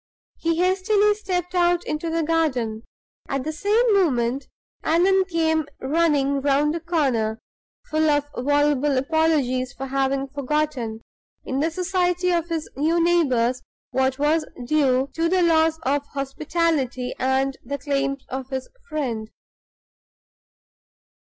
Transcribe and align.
He 0.39 0.55
hastily 0.55 1.13
stepped 1.13 1.53
out 1.53 1.85
into 1.85 2.09
the 2.09 2.23
garden. 2.23 2.81
At 3.29 3.43
the 3.43 3.51
same 3.51 3.93
moment 3.93 4.47
Allan 4.83 5.25
came 5.25 5.67
running 5.79 6.41
round 6.41 6.73
the 6.73 6.79
corner, 6.79 7.37
full 7.85 8.09
of 8.09 8.27
voluble 8.35 8.97
apologies 8.97 9.73
for 9.73 9.85
having 9.85 10.27
forgotten, 10.27 11.01
in 11.45 11.59
the 11.59 11.69
society 11.69 12.31
of 12.31 12.49
his 12.49 12.67
new 12.75 12.99
neighbors, 12.99 13.61
what 13.91 14.17
was 14.17 14.43
due 14.65 15.11
to 15.13 15.29
the 15.29 15.43
laws 15.43 15.77
of 15.83 16.01
hospitality 16.15 17.13
and 17.19 17.57
the 17.63 17.77
claims 17.77 18.25
of 18.29 18.49
his 18.49 18.69
friend. 18.89 19.29